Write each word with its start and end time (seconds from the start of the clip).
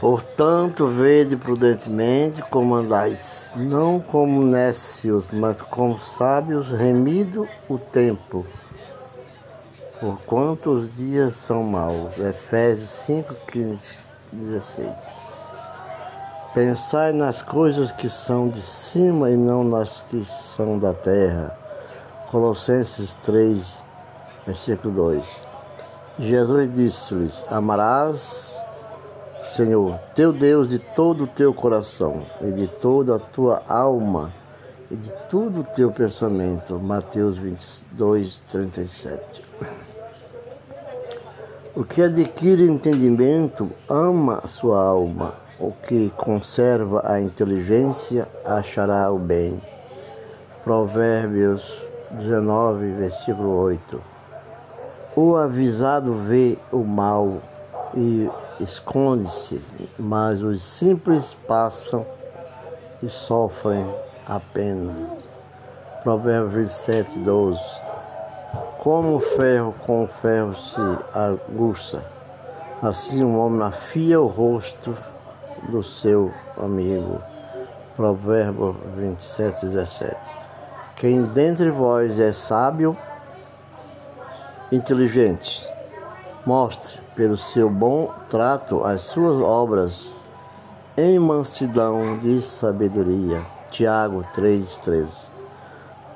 Portanto, 0.00 0.88
vede 0.88 1.36
prudentemente 1.36 2.42
como 2.50 2.74
andais, 2.74 3.52
não 3.56 3.98
como 3.98 4.42
nécios, 4.42 5.30
mas 5.32 5.60
como 5.62 5.98
sábios, 5.98 6.68
remido 6.68 7.48
o 7.68 7.78
tempo. 7.78 8.44
Por 9.98 10.20
quantos 10.26 10.92
dias 10.92 11.36
são 11.36 11.62
maus? 11.62 12.18
Efésios 12.18 12.90
5, 13.06 13.34
15, 13.50 13.88
16. 14.32 14.90
Pensai 16.52 17.12
nas 17.14 17.40
coisas 17.40 17.90
que 17.92 18.08
são 18.10 18.50
de 18.50 18.60
cima 18.60 19.30
e 19.30 19.36
não 19.36 19.64
nas 19.64 20.02
que 20.02 20.22
são 20.24 20.78
da 20.78 20.92
terra. 20.92 21.56
Colossenses 22.30 23.14
3, 23.22 23.78
versículo 24.46 24.92
2. 24.92 25.24
Jesus 26.18 26.74
disse-lhes: 26.74 27.44
Amarás 27.50 28.56
Senhor, 29.56 29.98
teu 30.14 30.34
Deus 30.34 30.68
de 30.68 30.78
todo 30.78 31.24
o 31.24 31.26
teu 31.26 31.54
coração 31.54 32.26
e 32.42 32.52
de 32.52 32.68
toda 32.68 33.16
a 33.16 33.18
tua 33.18 33.62
alma 33.66 34.30
e 34.90 34.96
de 34.96 35.10
todo 35.30 35.60
o 35.60 35.64
teu 35.64 35.90
pensamento. 35.90 36.78
Mateus 36.78 37.38
22, 37.38 38.40
37. 38.46 39.42
O 41.74 41.84
que 41.84 42.02
adquire 42.02 42.68
entendimento 42.68 43.70
ama 43.88 44.40
a 44.44 44.46
sua 44.46 44.78
alma. 44.78 45.32
O 45.58 45.72
que 45.72 46.10
conserva 46.10 47.10
a 47.10 47.18
inteligência 47.18 48.28
achará 48.44 49.10
o 49.10 49.18
bem. 49.18 49.58
Provérbios 50.64 51.82
19, 52.10 52.92
versículo 52.92 53.56
8. 53.56 54.02
O 55.16 55.34
avisado 55.34 56.12
vê 56.12 56.58
o 56.70 56.84
mal 56.84 57.40
e 57.94 58.28
esconde-se, 58.60 59.60
mas 59.98 60.42
os 60.42 60.62
simples 60.62 61.36
passam 61.46 62.06
e 63.02 63.08
sofrem 63.08 63.86
apenas. 64.26 64.96
Provérbios 66.02 66.52
27, 66.52 67.18
12. 67.18 67.60
Como 68.78 69.16
o 69.16 69.20
ferro 69.20 69.74
com 69.84 70.04
o 70.04 70.06
ferro 70.06 70.54
se 70.54 70.80
aguça, 71.12 72.04
assim 72.80 73.24
um 73.24 73.38
homem 73.38 73.66
afia 73.66 74.20
o 74.20 74.26
rosto 74.26 74.96
do 75.68 75.82
seu 75.82 76.32
amigo. 76.56 77.20
Provérbio 77.96 78.76
27, 78.96 79.66
17. 79.66 80.34
Quem 80.96 81.24
dentre 81.24 81.70
vós 81.70 82.20
é 82.20 82.32
sábio, 82.32 82.96
inteligente, 84.70 85.62
mostre 86.46 87.00
pelo 87.16 87.36
seu 87.36 87.68
bom 87.68 88.08
trato 88.30 88.84
as 88.84 89.00
suas 89.00 89.40
obras 89.40 90.14
em 90.96 91.18
mansidão 91.18 92.16
de 92.18 92.40
sabedoria. 92.40 93.42
Tiago 93.68 94.24
3,13 94.34 95.30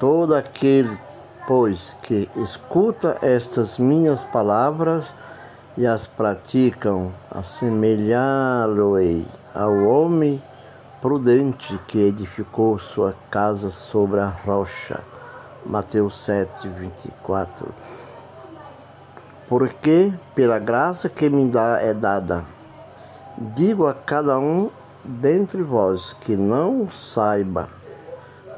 Todo 0.00 0.34
aquele, 0.34 0.98
pois, 1.46 1.96
que 2.02 2.28
escuta 2.36 3.16
estas 3.22 3.78
minhas 3.78 4.24
palavras 4.24 5.14
e 5.76 5.86
as 5.86 6.08
praticam, 6.08 7.12
assemelhá-lo-ei 7.30 9.24
ao 9.54 9.74
homem 9.84 10.42
prudente 11.00 11.78
que 11.86 11.98
edificou 11.98 12.78
sua 12.78 13.14
casa 13.30 13.70
sobre 13.70 14.18
a 14.20 14.28
rocha. 14.28 15.04
Mateus 15.64 16.18
7, 16.24 16.68
24 16.68 17.72
porque 19.48 20.12
pela 20.34 20.58
graça 20.58 21.08
que 21.08 21.30
me 21.30 21.48
dá 21.48 21.80
é 21.80 21.94
dada. 21.94 22.44
Digo 23.38 23.86
a 23.86 23.94
cada 23.94 24.38
um 24.38 24.70
dentre 25.04 25.62
vós 25.62 26.14
que 26.14 26.36
não 26.36 26.88
saiba 26.90 27.68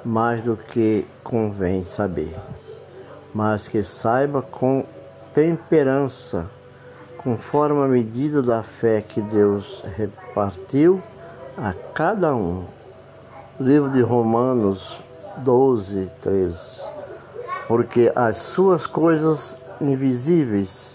mais 0.04 0.42
do 0.42 0.56
que 0.56 1.06
convém 1.22 1.84
saber, 1.84 2.34
mas 3.34 3.68
que 3.68 3.82
saiba 3.82 4.40
com 4.40 4.84
temperança, 5.34 6.48
conforme 7.18 7.84
a 7.84 7.88
medida 7.88 8.40
da 8.40 8.62
fé 8.62 9.02
que 9.02 9.20
Deus 9.20 9.82
repartiu 9.96 11.02
a 11.56 11.74
cada 11.92 12.34
um. 12.34 12.64
Livro 13.60 13.90
de 13.90 14.00
Romanos 14.00 15.02
12, 15.38 16.10
13. 16.20 16.58
Porque 17.66 18.10
as 18.14 18.38
suas 18.38 18.86
coisas 18.86 19.56
invisíveis, 19.80 20.92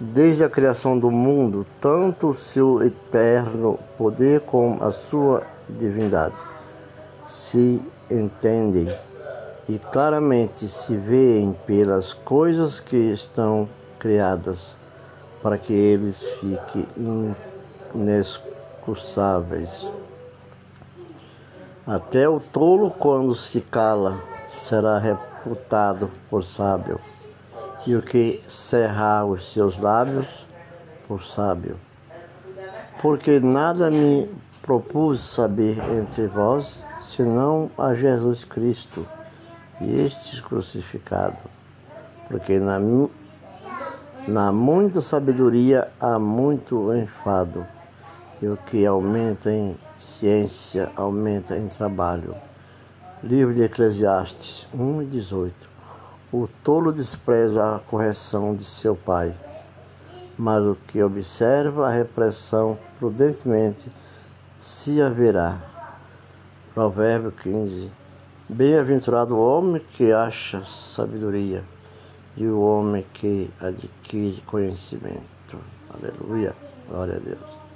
desde 0.00 0.42
a 0.44 0.50
criação 0.50 0.98
do 0.98 1.10
mundo, 1.10 1.66
tanto 1.80 2.28
o 2.28 2.34
seu 2.34 2.82
eterno 2.82 3.78
poder 3.96 4.40
como 4.40 4.82
a 4.82 4.90
sua 4.90 5.42
divindade 5.68 6.34
se 7.26 7.80
entendem 8.10 8.88
e 9.68 9.78
claramente 9.78 10.66
se 10.68 10.96
veem 10.96 11.52
pelas 11.66 12.12
coisas 12.12 12.80
que 12.80 12.96
estão 12.96 13.68
criadas, 13.98 14.76
para 15.40 15.56
que 15.56 15.72
eles 15.72 16.20
fiquem 16.40 17.36
inexcusáveis. 17.94 19.90
Até 21.86 22.28
o 22.28 22.38
tolo, 22.38 22.90
quando 22.90 23.34
se 23.34 23.60
cala, 23.60 24.20
será 24.52 24.98
reputado 24.98 26.10
por 26.28 26.44
sábio 26.44 27.00
e 27.86 27.94
o 27.94 28.02
que 28.02 28.40
cerrar 28.48 29.24
os 29.24 29.52
seus 29.52 29.78
lábios 29.78 30.46
por 31.08 31.22
sábio. 31.22 31.76
Porque 33.00 33.40
nada 33.40 33.90
me 33.90 34.30
propus 34.62 35.20
saber 35.20 35.78
entre 35.90 36.26
vós, 36.26 36.80
senão 37.02 37.70
a 37.76 37.94
Jesus 37.94 38.44
Cristo 38.44 39.06
e 39.80 40.00
este 40.00 40.40
crucificado. 40.42 41.38
Porque 42.28 42.60
na, 42.60 42.78
na 44.28 44.52
muita 44.52 45.00
sabedoria 45.00 45.90
há 46.00 46.18
muito 46.18 46.94
enfado, 46.94 47.66
e 48.40 48.46
o 48.46 48.56
que 48.56 48.86
aumenta 48.86 49.50
em 49.50 49.76
ciência 49.98 50.90
aumenta 50.96 51.56
em 51.56 51.68
trabalho. 51.68 52.34
Livro 53.22 53.54
de 53.54 53.62
Eclesiastes 53.62 54.66
1 54.74 55.02
e 55.02 55.06
18. 55.06 55.72
O 56.32 56.48
tolo 56.64 56.94
despreza 56.94 57.76
a 57.76 57.78
correção 57.78 58.56
de 58.56 58.64
seu 58.64 58.96
pai, 58.96 59.36
mas 60.38 60.62
o 60.62 60.74
que 60.74 61.02
observa 61.02 61.86
a 61.86 61.92
repressão 61.92 62.78
prudentemente 62.98 63.92
se 64.58 65.02
haverá. 65.02 65.60
Provérbio 66.72 67.32
15. 67.32 67.92
Bem-aventurado 68.48 69.36
o 69.36 69.46
homem 69.46 69.82
que 69.90 70.10
acha 70.10 70.64
sabedoria 70.64 71.62
e 72.34 72.46
o 72.46 72.62
homem 72.62 73.04
que 73.12 73.50
adquire 73.60 74.40
conhecimento. 74.46 75.58
Aleluia. 75.90 76.54
Glória 76.88 77.16
a 77.16 77.20
Deus. 77.20 77.71